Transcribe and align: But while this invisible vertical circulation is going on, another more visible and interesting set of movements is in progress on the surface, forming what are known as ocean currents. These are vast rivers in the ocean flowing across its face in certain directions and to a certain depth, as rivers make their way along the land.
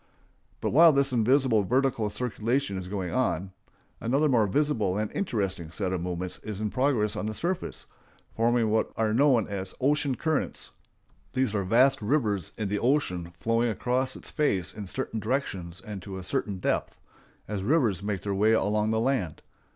But 0.61 0.71
while 0.71 0.91
this 0.91 1.13
invisible 1.13 1.63
vertical 1.63 2.09
circulation 2.09 2.75
is 2.75 2.87
going 2.87 3.13
on, 3.13 3.51
another 3.99 4.27
more 4.27 4.47
visible 4.47 4.97
and 4.97 5.11
interesting 5.11 5.69
set 5.69 5.93
of 5.93 6.01
movements 6.01 6.39
is 6.39 6.59
in 6.59 6.71
progress 6.71 7.15
on 7.15 7.27
the 7.27 7.35
surface, 7.35 7.85
forming 8.35 8.71
what 8.71 8.91
are 8.97 9.13
known 9.13 9.47
as 9.47 9.75
ocean 9.79 10.15
currents. 10.15 10.71
These 11.33 11.53
are 11.53 11.63
vast 11.63 12.01
rivers 12.01 12.51
in 12.57 12.67
the 12.67 12.79
ocean 12.79 13.31
flowing 13.37 13.69
across 13.69 14.15
its 14.15 14.31
face 14.31 14.73
in 14.73 14.87
certain 14.87 15.19
directions 15.19 15.79
and 15.79 16.01
to 16.01 16.17
a 16.17 16.23
certain 16.23 16.57
depth, 16.57 16.95
as 17.47 17.61
rivers 17.61 18.01
make 18.01 18.21
their 18.21 18.33
way 18.33 18.53
along 18.53 18.89
the 18.89 18.99
land. 18.99 19.43